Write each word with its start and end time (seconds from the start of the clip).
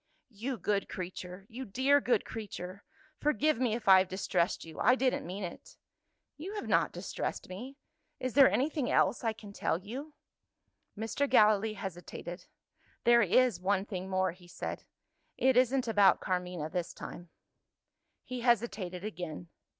"You 0.31 0.57
good 0.57 0.89
creature! 0.89 1.45
you 1.47 1.63
dear 1.63 2.01
good 2.01 2.25
creature! 2.25 2.83
Forgive 3.19 3.59
me 3.59 3.75
if 3.75 3.87
I 3.87 3.99
have 3.99 4.07
distressed 4.07 4.65
you; 4.65 4.79
I 4.79 4.95
didn't 4.95 5.27
meant 5.27 5.45
it." 5.45 5.77
"You 6.37 6.55
have 6.55 6.67
not 6.67 6.91
distressed 6.91 7.47
me. 7.47 7.77
Is 8.19 8.33
there 8.33 8.49
anything 8.49 8.89
else 8.89 9.23
I 9.23 9.31
can 9.31 9.53
tell 9.53 9.77
you?" 9.77 10.13
Mr. 10.97 11.29
Gallilee 11.29 11.75
hesitated. 11.75 12.45
"There 13.03 13.21
is 13.21 13.61
one 13.61 13.85
thing 13.85 14.09
more," 14.09 14.31
he 14.31 14.47
said. 14.47 14.85
"It 15.37 15.55
isn't 15.55 15.87
about 15.87 16.19
Carmina 16.19 16.67
this 16.71 16.95
time" 16.95 17.29
He 18.25 18.39
hesitated 18.39 19.03
again. 19.03 19.49